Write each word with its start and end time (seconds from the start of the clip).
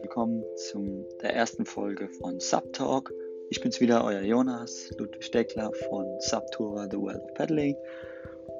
willkommen 0.00 0.44
zu 0.54 1.08
der 1.22 1.34
ersten 1.34 1.66
Folge 1.66 2.08
von 2.08 2.38
Subtalk. 2.38 3.12
Ich 3.50 3.60
bin's 3.60 3.80
wieder, 3.80 4.04
euer 4.04 4.20
Jonas 4.20 4.92
Ludwig 4.96 5.24
Steckler 5.24 5.72
von 5.88 6.06
Subtour 6.20 6.86
The 6.88 6.96
World 6.96 7.20
of 7.22 7.34
Paddling. 7.34 7.74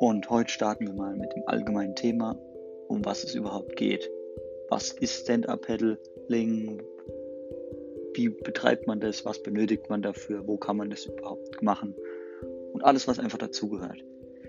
Und 0.00 0.28
heute 0.30 0.50
starten 0.50 0.86
wir 0.86 0.94
mal 0.94 1.14
mit 1.14 1.32
dem 1.34 1.44
allgemeinen 1.46 1.94
Thema, 1.94 2.36
um 2.88 3.04
was 3.04 3.22
es 3.22 3.36
überhaupt 3.36 3.76
geht. 3.76 4.10
Was 4.68 4.90
ist 4.92 5.22
Stand-Up-Paddling? 5.22 6.82
Wie 8.14 8.28
betreibt 8.30 8.88
man 8.88 8.98
das? 8.98 9.24
Was 9.24 9.40
benötigt 9.40 9.88
man 9.88 10.02
dafür? 10.02 10.46
Wo 10.46 10.56
kann 10.56 10.76
man 10.76 10.90
das 10.90 11.06
überhaupt 11.06 11.62
machen? 11.62 11.94
Und 12.72 12.82
alles, 12.82 13.06
was 13.06 13.20
einfach 13.20 13.38
dazugehört. 13.38 14.02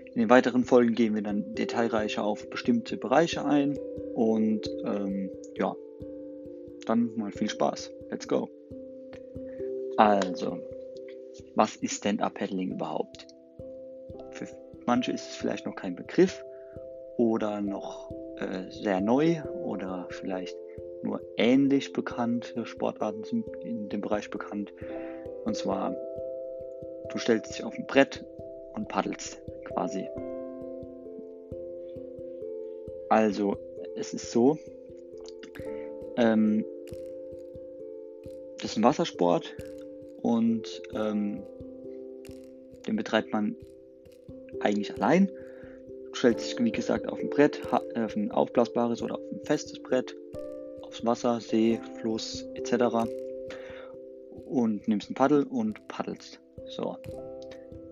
In 0.06 0.22
den 0.22 0.30
weiteren 0.30 0.64
Folgen 0.64 0.94
gehen 0.96 1.14
wir 1.14 1.22
dann 1.22 1.54
detailreicher 1.54 2.24
auf 2.24 2.50
bestimmte 2.50 2.96
Bereiche 2.96 3.44
ein 3.44 3.78
und 4.14 4.68
ähm, 4.84 5.30
ja, 5.56 5.76
dann 6.88 7.14
mal 7.16 7.32
viel 7.32 7.48
Spaß. 7.48 7.90
Let's 8.10 8.26
go. 8.26 8.48
Also, 9.96 10.58
was 11.54 11.76
ist 11.76 11.96
Stand-Up-Paddling 11.96 12.72
überhaupt? 12.72 13.26
Für 14.30 14.46
manche 14.86 15.12
ist 15.12 15.28
es 15.28 15.36
vielleicht 15.36 15.66
noch 15.66 15.74
kein 15.74 15.94
Begriff 15.94 16.44
oder 17.16 17.60
noch 17.60 18.10
äh, 18.36 18.70
sehr 18.70 19.00
neu 19.00 19.42
oder 19.62 20.06
vielleicht 20.10 20.56
nur 21.02 21.20
ähnlich 21.36 21.92
bekannte 21.92 22.64
Sportarten 22.66 23.24
sind 23.24 23.46
in 23.62 23.88
dem 23.88 24.00
Bereich 24.00 24.30
bekannt. 24.30 24.72
Und 25.44 25.56
zwar, 25.56 25.94
du 27.10 27.18
stellst 27.18 27.50
dich 27.50 27.64
auf 27.64 27.74
ein 27.76 27.86
Brett 27.86 28.24
und 28.74 28.88
paddelst 28.88 29.40
quasi. 29.64 30.08
Also, 33.08 33.56
es 33.96 34.14
ist 34.14 34.30
so, 34.30 34.56
ähm, 36.20 36.64
das 38.60 38.72
ist 38.72 38.76
ein 38.76 38.84
Wassersport 38.84 39.54
und 40.22 40.82
ähm, 40.94 41.42
den 42.86 42.96
betreibt 42.96 43.32
man 43.32 43.56
eigentlich 44.60 44.94
allein. 44.94 45.30
Du 46.08 46.14
stellst 46.14 46.44
dich, 46.44 46.64
wie 46.64 46.72
gesagt, 46.72 47.08
auf 47.08 47.18
ein 47.18 47.30
Brett, 47.30 47.60
auf 47.72 48.16
ein 48.16 48.30
aufblasbares 48.30 49.00
oder 49.02 49.14
auf 49.14 49.20
ein 49.32 49.40
festes 49.44 49.80
Brett, 49.82 50.14
aufs 50.82 51.04
Wasser, 51.04 51.40
See, 51.40 51.80
Fluss 52.00 52.44
etc. 52.54 53.08
und 54.46 54.86
nimmst 54.88 55.10
ein 55.10 55.14
Paddel 55.14 55.44
und 55.44 55.86
paddelst. 55.88 56.40
So, 56.66 56.96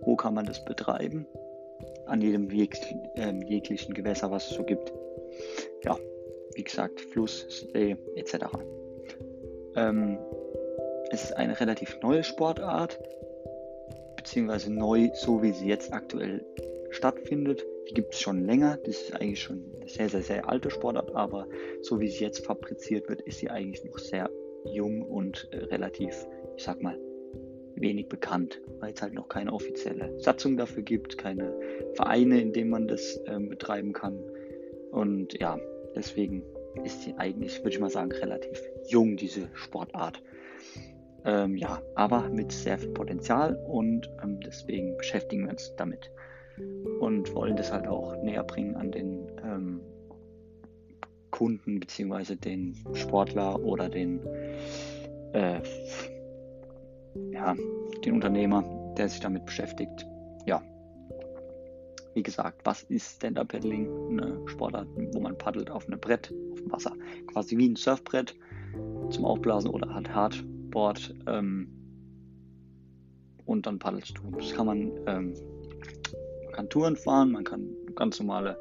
wo 0.02 0.16
kann 0.16 0.34
man 0.34 0.44
das 0.44 0.62
betreiben? 0.64 1.26
An 2.06 2.20
jedem 2.20 2.50
jeg 2.50 2.74
äh, 3.16 3.32
jeglichen 3.46 3.94
Gewässer, 3.94 4.30
was 4.30 4.50
es 4.50 4.56
so 4.56 4.64
gibt. 4.64 4.92
Ja, 5.84 5.96
wie 6.58 6.64
gesagt, 6.64 7.00
Fluss, 7.00 7.46
See 7.72 7.96
etc. 8.16 8.46
Ähm, 9.76 10.18
es 11.10 11.24
ist 11.24 11.36
eine 11.36 11.58
relativ 11.58 11.96
neue 12.02 12.24
Sportart, 12.24 12.98
beziehungsweise 14.16 14.72
neu, 14.72 15.08
so 15.14 15.40
wie 15.40 15.52
sie 15.52 15.68
jetzt 15.68 15.92
aktuell 15.92 16.44
stattfindet. 16.90 17.64
Die 17.88 17.94
gibt 17.94 18.12
es 18.12 18.20
schon 18.20 18.44
länger. 18.44 18.76
Das 18.84 19.02
ist 19.02 19.14
eigentlich 19.14 19.40
schon 19.40 19.62
eine 19.76 19.88
sehr, 19.88 20.08
sehr, 20.08 20.22
sehr 20.22 20.48
alte 20.48 20.70
Sportart, 20.70 21.14
aber 21.14 21.46
so 21.80 22.00
wie 22.00 22.08
sie 22.08 22.24
jetzt 22.24 22.44
fabriziert 22.44 23.08
wird, 23.08 23.20
ist 23.22 23.38
sie 23.38 23.48
eigentlich 23.48 23.84
noch 23.84 23.98
sehr 23.98 24.28
jung 24.64 25.02
und 25.02 25.48
äh, 25.52 25.58
relativ, 25.58 26.26
ich 26.56 26.64
sag 26.64 26.82
mal, 26.82 26.98
wenig 27.76 28.08
bekannt, 28.08 28.60
weil 28.80 28.92
es 28.92 29.00
halt 29.00 29.14
noch 29.14 29.28
keine 29.28 29.52
offizielle 29.52 30.18
Satzung 30.18 30.56
dafür 30.56 30.82
gibt, 30.82 31.16
keine 31.16 31.56
Vereine, 31.94 32.40
in 32.40 32.52
denen 32.52 32.70
man 32.70 32.88
das 32.88 33.20
ähm, 33.26 33.48
betreiben 33.48 33.92
kann. 33.92 34.18
Und 34.90 35.38
ja, 35.38 35.60
deswegen 35.94 36.42
ist 36.84 37.02
sie 37.02 37.14
eigentlich, 37.16 37.58
würde 37.60 37.70
ich 37.70 37.80
mal 37.80 37.90
sagen, 37.90 38.12
relativ 38.12 38.60
jung, 38.88 39.16
diese 39.16 39.48
Sportart. 39.54 40.22
Ähm, 41.24 41.56
ja, 41.56 41.82
aber 41.94 42.28
mit 42.28 42.52
sehr 42.52 42.78
viel 42.78 42.90
Potenzial 42.90 43.56
und 43.66 44.08
ähm, 44.22 44.40
deswegen 44.40 44.96
beschäftigen 44.96 45.44
wir 45.44 45.50
uns 45.50 45.74
damit 45.76 46.10
und 47.00 47.34
wollen 47.34 47.56
das 47.56 47.72
halt 47.72 47.86
auch 47.86 48.16
näher 48.22 48.44
bringen 48.44 48.76
an 48.76 48.90
den 48.90 49.26
ähm, 49.44 49.80
Kunden 51.30 51.80
bzw. 51.80 52.36
den 52.36 52.76
Sportler 52.94 53.62
oder 53.62 53.88
den, 53.88 54.20
äh, 55.32 55.60
ja, 57.30 57.54
den 58.04 58.14
Unternehmer, 58.14 58.64
der 58.96 59.08
sich 59.08 59.20
damit 59.20 59.44
beschäftigt. 59.44 60.06
Ja, 60.46 60.62
wie 62.18 62.22
gesagt, 62.24 62.62
was 62.64 62.82
ist 62.82 63.18
Stand-Up-Paddling? 63.18 64.10
Eine 64.10 64.42
Sportart, 64.46 64.88
wo 65.12 65.20
man 65.20 65.38
paddelt 65.38 65.70
auf 65.70 65.86
einem 65.86 66.00
Brett, 66.00 66.34
auf 66.50 66.60
dem 66.60 66.72
Wasser. 66.72 66.92
Quasi 67.28 67.56
wie 67.56 67.68
ein 67.68 67.76
Surfbrett 67.76 68.34
zum 69.10 69.24
Aufblasen 69.24 69.70
oder 69.70 69.94
halt 69.94 70.12
Hardboard. 70.12 71.14
Ähm, 71.28 71.68
und 73.46 73.66
dann 73.66 73.78
paddelst 73.78 74.18
du. 74.18 74.36
Das 74.36 74.52
kann 74.52 74.66
man, 74.66 74.90
ähm, 75.06 75.34
man 76.46 76.52
kann 76.54 76.68
Touren 76.70 76.96
fahren, 76.96 77.30
man 77.30 77.44
kann 77.44 77.68
ganz 77.94 78.18
normale 78.18 78.60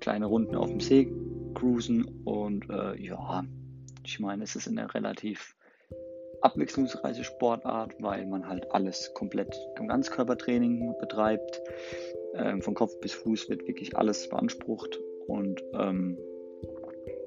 kleine 0.00 0.24
Runden 0.24 0.56
auf 0.56 0.70
dem 0.70 0.80
See 0.80 1.12
cruisen 1.52 2.22
und 2.24 2.70
äh, 2.70 2.98
ja, 2.98 3.44
ich 4.06 4.20
meine, 4.20 4.44
es 4.44 4.56
ist 4.56 4.68
eine 4.68 4.94
relativ 4.94 5.54
abwechslungsreiche 6.40 7.24
Sportart, 7.24 7.94
weil 8.00 8.26
man 8.26 8.48
halt 8.48 8.70
alles 8.72 9.12
komplett 9.14 9.54
im 9.78 9.88
Ganzkörpertraining 9.88 10.94
betreibt. 10.98 11.60
Ähm, 12.38 12.62
von 12.62 12.74
Kopf 12.74 12.98
bis 13.00 13.14
Fuß 13.14 13.48
wird 13.48 13.66
wirklich 13.66 13.96
alles 13.96 14.28
beansprucht 14.28 15.00
und 15.26 15.62
ähm, 15.74 16.18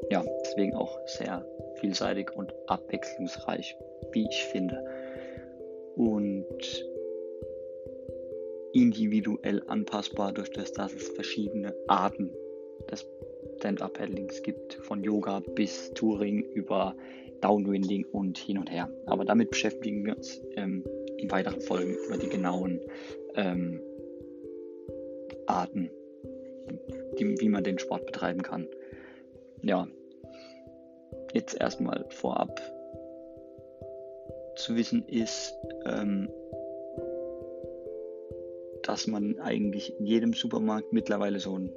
ja, 0.10 0.24
deswegen 0.44 0.76
auch 0.76 0.98
sehr 1.06 1.46
vielseitig 1.76 2.32
und 2.36 2.54
abwechslungsreich, 2.68 3.76
wie 4.12 4.28
ich 4.30 4.44
finde. 4.46 4.84
Und 5.96 6.86
individuell 8.74 9.64
anpassbar 9.68 10.32
durch 10.32 10.52
das, 10.52 10.72
dass 10.74 10.94
es 10.94 11.10
verschiedene 11.10 11.76
Arten 11.88 12.32
des 12.90 13.06
Stand-Up-Paddlings 13.58 14.42
gibt, 14.44 14.76
von 14.76 15.04
Yoga 15.04 15.42
bis 15.56 15.92
Touring 15.94 16.44
über 16.54 16.96
Downwinding 17.42 18.06
und 18.06 18.38
hin 18.38 18.58
und 18.58 18.72
her. 18.72 18.90
Aber 19.06 19.26
damit 19.26 19.50
beschäftigen 19.50 20.06
wir 20.06 20.16
uns 20.18 20.42
ähm, 20.56 20.84
in 21.18 21.30
weiteren 21.32 21.62
Folgen 21.62 21.96
über 22.08 22.18
die 22.18 22.30
genauen 22.30 22.80
ähm, 23.36 23.82
Arten, 25.50 25.90
die, 27.20 27.40
wie 27.40 27.50
man 27.50 27.64
den 27.64 27.80
Sport 27.80 28.06
betreiben 28.06 28.42
kann. 28.42 28.68
Ja, 29.62 29.88
jetzt 31.34 31.60
erstmal 31.60 32.06
vorab 32.10 32.62
zu 34.56 34.76
wissen 34.76 35.06
ist, 35.08 35.56
ähm, 35.86 36.30
dass 38.84 39.08
man 39.08 39.40
eigentlich 39.40 40.00
in 40.00 40.06
jedem 40.06 40.34
Supermarkt 40.34 40.94
mittlerweile 40.94 41.40
so 41.40 41.58
ein 41.58 41.72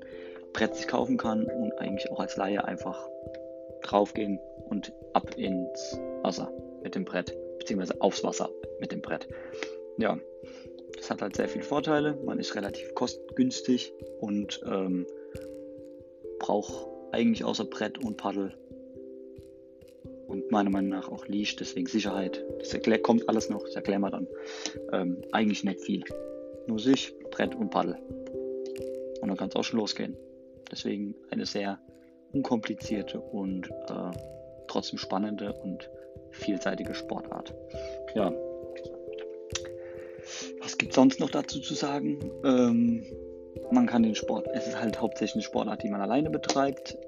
Brett 0.53 0.75
sich 0.75 0.89
kaufen 0.89 1.17
kann 1.17 1.45
und 1.45 1.79
eigentlich 1.79 2.11
auch 2.11 2.21
als 2.21 2.37
Laie 2.37 2.65
einfach 2.65 3.09
draufgehen 3.83 4.39
und 4.69 4.93
ab 5.13 5.37
ins 5.37 5.99
Wasser 6.23 6.51
mit 6.83 6.95
dem 6.95 7.05
Brett, 7.05 7.37
beziehungsweise 7.59 8.01
aufs 8.01 8.25
Wasser 8.25 8.51
mit 8.81 8.93
dem 8.93 9.03
Brett. 9.03 9.29
Ja, 9.99 10.19
das 11.03 11.11
hat 11.11 11.21
halt 11.21 11.35
sehr 11.35 11.49
viele 11.49 11.65
Vorteile. 11.65 12.17
Man 12.25 12.39
ist 12.39 12.55
relativ 12.55 12.95
kostengünstig 12.95 13.93
und 14.21 14.61
ähm, 14.65 15.05
braucht 16.39 16.87
eigentlich 17.11 17.45
außer 17.45 17.65
Brett 17.65 17.99
und 17.99 18.17
Paddel 18.17 18.55
und 20.29 20.49
meiner 20.53 20.71
Meinung 20.71 20.91
nach 20.91 21.09
auch 21.09 21.27
Leash, 21.27 21.57
deswegen 21.57 21.89
Sicherheit. 21.89 22.45
Das 22.61 22.73
erklär, 22.73 23.03
kommt 23.03 23.29
alles 23.29 23.51
noch, 23.51 23.65
das 23.65 23.75
erklären 23.75 24.03
wir 24.03 24.11
dann. 24.11 24.29
Ähm, 24.93 25.21
eigentlich 25.33 25.65
nicht 25.65 25.81
viel. 25.81 26.05
Nur 26.69 26.79
sich, 26.79 27.13
Brett 27.33 27.57
und 27.57 27.71
Paddel. 27.71 27.97
Und 29.21 29.27
dann 29.27 29.37
kann 29.37 29.49
es 29.49 29.57
auch 29.57 29.65
schon 29.65 29.81
losgehen. 29.81 30.17
Deswegen 30.71 31.17
eine 31.33 31.47
sehr 31.47 31.81
unkomplizierte 32.33 33.19
und 33.19 33.69
äh, 33.69 34.11
trotzdem 34.69 35.01
spannende 35.01 35.53
und 35.53 35.91
vielseitige 36.31 36.95
Sportart. 36.95 37.53
Ja, 38.15 38.33
gibt 40.83 40.95
sonst 40.95 41.21
noch 41.21 41.31
dazu 41.31 41.61
zu 41.61 41.75
sagen? 41.75 42.19
Ähm, 42.45 43.07
man 43.71 43.87
kann 43.87 44.03
den 44.03 44.17
Sport, 44.17 44.49
es 44.53 44.67
ist 44.67 44.81
halt 44.81 45.01
hauptsächlich 45.01 45.37
eine 45.37 45.43
Sportart, 45.43 45.85
die 45.85 45.89
man 45.89 46.01
alleine 46.01 46.29
betreibt. 46.29 46.99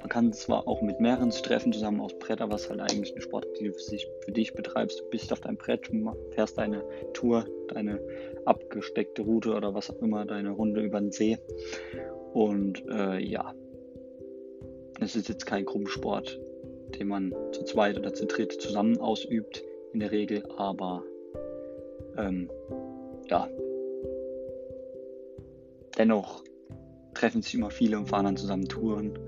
Man 0.00 0.10
kann 0.10 0.30
zwar 0.34 0.68
auch 0.68 0.82
mit 0.82 1.00
mehreren 1.00 1.30
treffen, 1.30 1.72
zusammen 1.72 2.02
aus 2.02 2.12
Brett, 2.18 2.42
aber 2.42 2.56
es 2.56 2.64
ist 2.64 2.70
halt 2.70 2.80
eigentlich 2.80 3.12
eine 3.12 3.22
Sportart, 3.22 3.58
die 3.58 3.68
du 3.68 3.72
für 3.72 4.32
dich 4.32 4.52
betreibst. 4.52 5.00
Du 5.00 5.04
bist 5.08 5.32
auf 5.32 5.40
deinem 5.40 5.56
Brett, 5.56 5.90
fährst 6.32 6.58
deine 6.58 6.84
Tour, 7.14 7.46
deine 7.68 7.98
abgesteckte 8.44 9.22
Route 9.22 9.54
oder 9.54 9.74
was 9.74 9.90
auch 9.90 10.02
immer, 10.02 10.26
deine 10.26 10.50
Runde 10.50 10.82
über 10.82 11.00
den 11.00 11.10
See. 11.10 11.38
Und 12.34 12.84
äh, 12.90 13.18
ja, 13.24 13.54
es 15.00 15.16
ist 15.16 15.30
jetzt 15.30 15.46
kein 15.46 15.64
Gruppensport, 15.64 16.38
den 16.98 17.08
man 17.08 17.34
zu 17.52 17.64
zweit 17.64 17.98
oder 17.98 18.12
zu 18.12 18.26
dritt 18.26 18.52
zusammen 18.60 18.98
ausübt 18.98 19.64
in 19.94 20.00
der 20.00 20.10
Regel, 20.12 20.44
aber 20.58 21.04
ähm, 22.18 22.50
ja, 23.30 23.48
dennoch 25.96 26.42
treffen 27.14 27.42
sich 27.42 27.54
immer 27.54 27.70
viele 27.70 27.98
und 27.98 28.08
fahren 28.08 28.24
dann 28.24 28.36
zusammen 28.36 28.68
Touren 28.68 29.18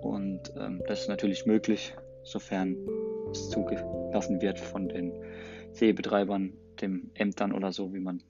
und 0.00 0.40
ähm, 0.58 0.82
das 0.86 1.02
ist 1.02 1.08
natürlich 1.08 1.46
möglich, 1.46 1.94
sofern 2.22 2.76
es 3.30 3.50
zugelassen 3.50 4.40
wird 4.40 4.58
von 4.58 4.88
den 4.88 5.12
Seebetreibern, 5.72 6.52
den 6.80 7.10
Ämtern 7.14 7.52
oder 7.52 7.72
so, 7.72 7.92
wie 7.92 8.00
man 8.00 8.22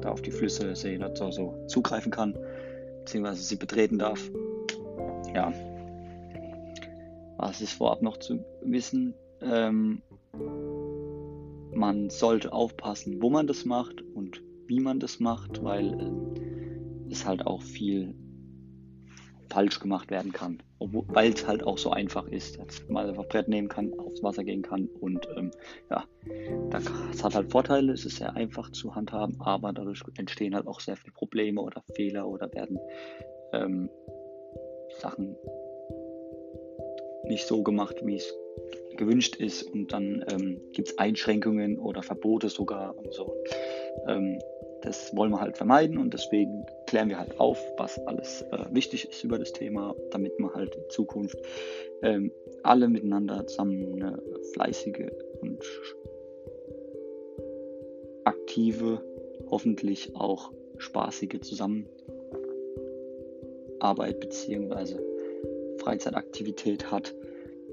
da 0.00 0.10
auf 0.10 0.22
die 0.22 0.30
Flüsse, 0.30 0.74
Seen 0.74 1.04
oder 1.04 1.14
so, 1.14 1.30
so 1.30 1.66
zugreifen 1.66 2.10
kann, 2.10 2.36
beziehungsweise 3.00 3.42
sie 3.42 3.56
betreten 3.56 3.98
darf. 3.98 4.30
Ja, 5.34 5.52
was 7.36 7.60
ist 7.60 7.74
vorab 7.74 8.02
noch 8.02 8.16
zu 8.16 8.44
wissen? 8.62 9.14
Ähm, 9.42 10.02
man 11.72 12.10
sollte 12.10 12.52
aufpassen, 12.52 13.22
wo 13.22 13.30
man 13.30 13.46
das 13.46 13.64
macht 13.64 14.02
und 14.02 14.42
wie 14.66 14.80
man 14.80 15.00
das 15.00 15.20
macht, 15.20 15.62
weil 15.62 15.94
äh, 15.94 17.10
es 17.10 17.26
halt 17.26 17.46
auch 17.46 17.62
viel 17.62 18.14
falsch 19.50 19.80
gemacht 19.80 20.10
werden 20.10 20.32
kann. 20.32 20.62
Weil 20.78 21.32
es 21.32 21.46
halt 21.46 21.62
auch 21.64 21.76
so 21.76 21.90
einfach 21.90 22.26
ist, 22.28 22.58
dass 22.58 22.88
man 22.88 23.08
einfach 23.08 23.26
Brett 23.28 23.48
nehmen 23.48 23.68
kann, 23.68 23.92
aufs 23.98 24.22
Wasser 24.22 24.44
gehen 24.44 24.62
kann 24.62 24.86
und 25.00 25.28
ähm, 25.36 25.50
ja, 25.90 26.04
es 27.10 27.22
hat 27.22 27.34
halt 27.34 27.50
Vorteile, 27.50 27.92
es 27.92 28.06
ist 28.06 28.16
sehr 28.16 28.34
einfach 28.34 28.70
zu 28.70 28.94
handhaben, 28.94 29.36
aber 29.40 29.72
dadurch 29.72 30.02
entstehen 30.16 30.54
halt 30.54 30.66
auch 30.66 30.80
sehr 30.80 30.96
viele 30.96 31.12
Probleme 31.12 31.60
oder 31.60 31.82
Fehler 31.94 32.26
oder 32.26 32.50
werden 32.54 32.78
ähm, 33.52 33.90
Sachen 35.00 35.36
nicht 37.24 37.46
so 37.46 37.62
gemacht, 37.62 37.96
wie 38.04 38.16
es 38.16 38.32
gewünscht 39.00 39.36
ist 39.36 39.64
und 39.64 39.92
dann 39.92 40.24
ähm, 40.30 40.60
gibt 40.72 40.88
es 40.88 40.98
Einschränkungen 40.98 41.78
oder 41.78 42.02
Verbote 42.02 42.48
sogar 42.50 42.96
und 42.96 43.12
so. 43.12 43.34
Ähm, 44.06 44.38
das 44.82 45.14
wollen 45.16 45.32
wir 45.32 45.40
halt 45.40 45.56
vermeiden 45.56 45.98
und 45.98 46.14
deswegen 46.14 46.64
klären 46.86 47.08
wir 47.08 47.18
halt 47.18 47.38
auf, 47.40 47.58
was 47.76 47.98
alles 48.06 48.42
äh, 48.52 48.64
wichtig 48.70 49.08
ist 49.08 49.24
über 49.24 49.38
das 49.38 49.52
Thema, 49.52 49.94
damit 50.10 50.38
wir 50.38 50.52
halt 50.54 50.74
in 50.74 50.88
Zukunft 50.90 51.38
ähm, 52.02 52.30
alle 52.62 52.88
miteinander 52.88 53.46
zusammen 53.46 53.94
eine 53.94 54.22
fleißige 54.52 55.10
und 55.40 55.64
aktive, 58.24 59.02
hoffentlich 59.50 60.14
auch 60.14 60.52
spaßige 60.78 61.40
Zusammenarbeit 61.40 61.88
bzw. 64.20 64.96
Freizeitaktivität 65.78 66.90
hat, 66.90 67.14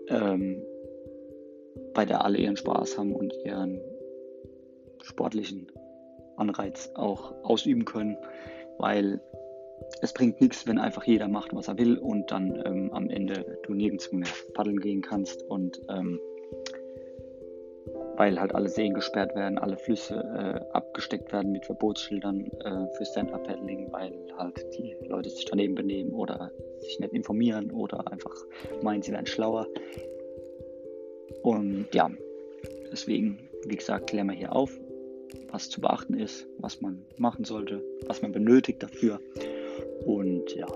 ähm, 0.10 0.62
bei 1.98 2.06
der 2.06 2.24
alle 2.24 2.38
ihren 2.38 2.56
Spaß 2.56 3.00
haben 3.00 3.12
und 3.12 3.34
ihren 3.44 3.82
sportlichen 5.02 5.72
Anreiz 6.36 6.92
auch 6.94 7.34
ausüben 7.44 7.86
können, 7.86 8.18
weil 8.78 9.20
es 10.04 10.14
bringt 10.14 10.40
nichts, 10.40 10.68
wenn 10.68 10.78
einfach 10.78 11.06
jeder 11.06 11.28
macht, 11.28 11.56
was 11.56 11.68
er 11.68 11.80
will 11.80 11.98
und 11.98 12.30
dann 12.30 12.62
ähm, 12.64 12.92
am 12.94 13.10
Ende 13.10 13.58
du 13.66 13.74
nirgends 13.74 14.12
mehr 14.12 14.28
paddeln 14.54 14.80
gehen 14.80 15.02
kannst 15.02 15.42
und 15.50 15.82
ähm, 15.90 16.20
weil 18.16 18.40
halt 18.40 18.54
alle 18.54 18.70
Seen 18.70 18.94
gesperrt 18.94 19.34
werden, 19.34 19.58
alle 19.58 19.78
Flüsse 19.78 20.18
äh, 20.18 20.74
abgesteckt 20.74 21.34
werden 21.34 21.52
mit 21.52 21.66
Verbotsschildern 21.66 22.46
äh, 22.64 22.94
für 22.96 23.06
Stand-Up-Paddling, 23.06 23.92
weil 23.92 24.14
halt 24.38 24.64
die 24.78 24.96
Leute 25.08 25.32
sich 25.32 25.46
daneben 25.46 25.74
benehmen 25.74 26.12
oder 26.12 26.52
sich 26.78 27.00
nicht 27.00 27.14
informieren 27.14 27.72
oder 27.72 28.12
einfach 28.12 28.36
meinen, 28.84 29.02
sie 29.02 29.14
wären 29.14 29.26
schlauer. 29.26 29.66
Und 31.48 31.88
ja, 31.94 32.12
deswegen, 32.92 33.40
wie 33.66 33.78
gesagt, 33.78 34.10
klären 34.10 34.28
wir 34.28 34.34
hier 34.34 34.54
auf, 34.54 34.70
was 35.50 35.70
zu 35.70 35.80
beachten 35.80 36.14
ist, 36.14 36.46
was 36.58 36.82
man 36.82 37.06
machen 37.16 37.46
sollte, 37.46 37.82
was 38.06 38.22
man 38.22 38.34
benötigt 38.34 38.84
dafür. 38.84 39.22
Und 40.06 40.54
ja, 40.54 40.68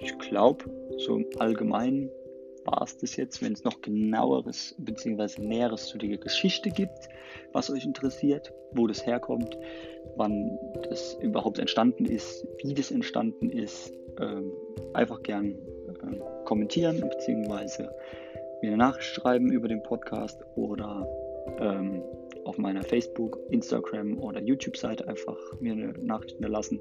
ich 0.00 0.18
glaube, 0.18 0.64
so 0.98 1.18
im 1.18 1.26
Allgemeinen 1.38 2.10
war 2.64 2.82
es 2.82 2.96
das 2.96 3.14
jetzt. 3.14 3.40
Wenn 3.40 3.52
es 3.52 3.62
noch 3.62 3.80
genaueres 3.80 4.74
bzw. 4.78 5.42
Näheres 5.42 5.86
zu 5.86 5.98
der 5.98 6.18
Geschichte 6.18 6.70
gibt, 6.70 7.08
was 7.52 7.70
euch 7.70 7.84
interessiert, 7.84 8.52
wo 8.72 8.88
das 8.88 9.06
herkommt, 9.06 9.56
wann 10.16 10.58
das 10.88 11.16
überhaupt 11.22 11.60
entstanden 11.60 12.04
ist, 12.04 12.44
wie 12.64 12.74
das 12.74 12.90
entstanden 12.90 13.48
ist, 13.50 13.92
ähm, 14.20 14.50
einfach 14.92 15.22
gern 15.22 15.56
kommentieren 16.44 17.00
bzw 17.00 17.88
mir 18.64 18.68
eine 18.68 18.78
Nachricht 18.78 19.08
schreiben 19.08 19.52
über 19.52 19.68
den 19.68 19.82
Podcast 19.82 20.40
oder 20.56 21.06
ähm, 21.60 22.02
auf 22.44 22.56
meiner 22.56 22.82
Facebook, 22.82 23.38
Instagram 23.50 24.18
oder 24.18 24.40
YouTube-Seite 24.40 25.06
einfach 25.06 25.36
mir 25.60 25.74
eine 25.74 25.92
Nachricht 26.00 26.36
hinterlassen 26.36 26.80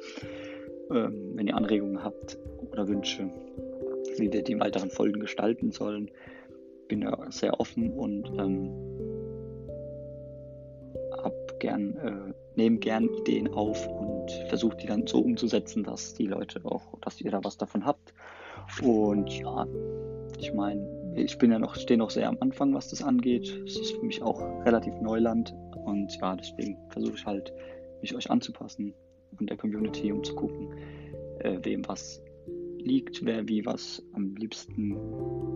ähm, 0.90 1.34
wenn 1.36 1.46
ihr 1.48 1.56
Anregungen 1.56 2.04
habt 2.04 2.40
oder 2.72 2.88
Wünsche, 2.88 3.30
wie 4.18 4.32
wir 4.32 4.44
die 4.44 4.60
weiteren 4.60 4.90
Folgen 4.90 5.20
gestalten 5.20 5.72
sollen 5.72 6.12
bin 6.88 7.02
da 7.02 7.18
sehr 7.30 7.60
offen 7.60 7.92
und 7.92 8.28
ähm, 8.38 8.72
hab 11.12 11.34
gern, 11.60 11.98
äh, 11.98 12.34
nehme 12.56 12.78
gern 12.78 13.10
Ideen 13.20 13.48
auf 13.54 13.88
und 13.88 14.32
versuche 14.50 14.78
die 14.78 14.88
dann 14.88 15.08
so 15.08 15.20
umzusetzen, 15.20 15.84
dass 15.84 16.14
die 16.14 16.28
Leute 16.28 16.62
auch, 16.64 17.00
dass 17.02 17.22
ihr 17.22 17.32
da 17.32 17.44
was 17.44 17.58
davon 17.58 17.86
habt. 17.86 18.14
Und 18.82 19.32
ja, 19.32 19.68
ich 20.40 20.54
meine, 20.54 21.14
ich 21.16 21.38
bin 21.38 21.52
ja 21.52 21.60
noch, 21.60 21.76
stehe 21.76 21.98
noch 21.98 22.10
sehr 22.10 22.28
am 22.28 22.38
Anfang, 22.40 22.74
was 22.74 22.90
das 22.90 23.02
angeht. 23.02 23.48
Es 23.66 23.78
ist 23.78 23.92
für 23.92 24.06
mich 24.06 24.22
auch 24.22 24.42
relativ 24.66 24.94
Neuland 25.02 25.54
und 25.86 26.16
ja, 26.20 26.36
deswegen 26.36 26.78
versuche 26.90 27.16
ich 27.16 27.26
halt, 27.26 27.54
mich 28.02 28.16
euch 28.16 28.30
anzupassen 28.30 28.94
und 29.40 29.50
der 29.50 29.58
Community, 29.58 30.12
um 30.12 30.24
zu 30.24 30.36
gucken, 30.36 30.72
äh, 31.40 31.58
wem 31.64 31.88
was 31.88 32.22
liegt, 32.88 33.26
wer 33.26 33.48
wie 33.48 33.66
was 33.66 34.04
am 34.14 34.36
liebsten 34.36 34.96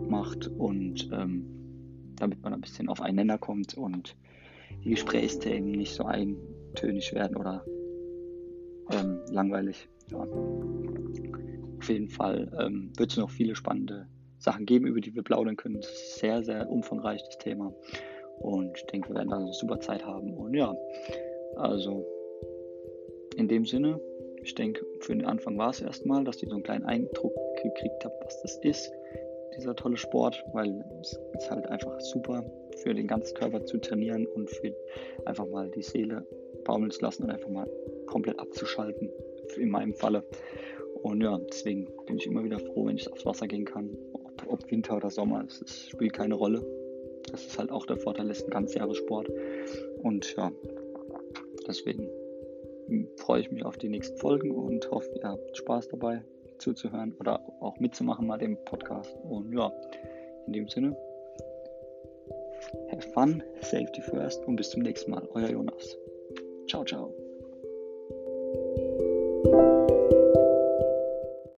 macht 0.10 0.48
und 0.48 1.10
ähm, 1.12 1.46
damit 2.16 2.42
man 2.44 2.54
ein 2.54 2.62
bisschen 2.62 2.90
auf 2.90 3.02
einen 3.02 3.16
Nenner 3.16 3.38
kommt 3.38 3.76
und 3.76 4.16
die 4.84 4.92
Gesprächsthemen 4.92 5.72
nicht 5.72 5.94
so 5.94 6.06
eintönig 6.06 7.14
werden 7.14 7.38
oder 7.38 7.66
ähm, 8.92 9.20
langweilig. 9.30 9.88
Ja. 10.12 10.20
Auf 11.78 11.90
jeden 11.90 12.10
Fall 12.10 12.52
ähm, 12.60 12.92
wird 12.98 13.12
es 13.12 13.18
noch 13.18 13.30
viele 13.30 13.56
spannende 13.56 14.08
Sachen 14.38 14.66
geben, 14.66 14.88
über 14.88 15.02
die 15.02 15.16
wir 15.16 15.24
plaudern 15.24 15.56
können. 15.56 15.78
Es 15.78 15.90
ist 15.90 16.20
sehr, 16.20 16.44
sehr 16.44 16.70
umfangreich, 16.70 17.22
das 17.24 17.38
Thema. 17.38 17.74
Und 18.40 18.76
ich 18.76 18.86
denke, 18.88 19.10
wir 19.10 19.16
werden 19.16 19.30
da 19.30 19.38
eine 19.38 19.54
super 19.54 19.80
Zeit 19.80 20.06
haben. 20.06 20.34
Und 20.34 20.54
ja, 20.54 20.74
also 21.56 22.06
in 23.36 23.48
dem 23.48 23.66
Sinne, 23.66 24.00
ich 24.44 24.56
denke, 24.56 24.86
für 25.00 25.16
den 25.16 25.26
Anfang 25.26 25.58
war 25.58 25.70
es 25.70 25.82
erstmal, 25.82 26.24
dass 26.24 26.42
ihr 26.42 26.50
so 26.50 26.56
einen 26.56 26.64
kleinen 26.64 26.86
Eindruck 26.86 27.34
gekriegt 27.62 28.04
habt, 28.04 28.26
was 28.26 28.42
das 28.42 28.58
ist, 28.58 28.92
dieser 29.56 29.76
tolle 29.76 29.98
Sport, 29.98 30.44
weil 30.54 30.84
es 31.02 31.20
ist 31.38 31.52
halt 31.52 31.68
einfach 31.68 32.00
super 32.00 32.44
für 32.78 32.94
den 32.94 33.08
ganzen 33.08 33.36
Körper 33.36 33.64
zu 33.66 33.78
trainieren 33.78 34.26
und 34.26 34.50
für 34.50 34.74
einfach 35.26 35.48
mal 35.48 35.70
die 35.70 35.82
Seele 35.82 36.26
baumeln 36.64 36.92
zu 36.92 37.02
lassen 37.02 37.24
und 37.24 37.32
einfach 37.32 37.50
mal 37.50 37.70
komplett 38.06 38.40
abzuschalten, 38.40 39.12
in 39.58 39.70
meinem 39.70 39.94
Falle. 39.94 40.24
Und 41.04 41.22
ja, 41.22 41.38
deswegen 41.38 41.88
bin 42.06 42.18
ich 42.18 42.28
immer 42.28 42.44
wieder 42.44 42.60
froh, 42.60 42.86
wenn 42.86 42.96
ich 42.96 43.12
aufs 43.12 43.26
Wasser 43.26 43.48
gehen 43.48 43.66
kann, 43.66 43.90
ob, 44.14 44.44
ob 44.48 44.72
Winter 44.72 44.98
oder 44.98 45.10
Sommer, 45.10 45.46
es 45.48 45.90
spielt 45.90 46.14
keine 46.14 46.36
Rolle. 46.36 46.64
Das 47.32 47.46
ist 47.46 47.58
halt 47.58 47.72
auch 47.72 47.86
der 47.86 47.98
Vorteil, 47.98 48.30
es 48.30 48.40
ist 48.40 48.46
ein 48.46 48.52
Ganzjahressport. 48.52 49.30
Und 50.02 50.36
ja, 50.36 50.52
deswegen 51.68 52.10
freue 53.18 53.42
ich 53.42 53.52
mich 53.52 53.66
auf 53.66 53.78
die 53.78 53.90
nächsten 53.90 54.18
Folgen 54.18 54.52
und 54.52 54.90
hoffe, 54.92 55.10
ihr 55.16 55.30
habt 55.30 55.58
Spaß 55.58 55.90
dabei 55.90 56.24
zuzuhören 56.58 57.14
oder 57.20 57.42
auch 57.60 57.80
mitzumachen 57.80 58.28
mal 58.28 58.38
dem 58.38 58.58
Podcast. 58.66 59.16
Und 59.24 59.52
ja, 59.54 59.72
in 60.48 60.54
dem 60.54 60.68
Sinne, 60.68 60.96
have 62.92 63.08
fun, 63.14 63.44
safety 63.62 64.02
first 64.02 64.46
und 64.46 64.56
bis 64.56 64.70
zum 64.70 64.82
nächsten 64.82 65.12
Mal. 65.12 65.28
Euer 65.34 65.50
Jonas. 65.50 65.98
Ciao, 66.68 66.86
ciao. 66.86 67.21